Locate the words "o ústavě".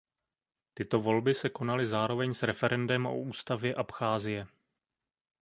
3.05-3.75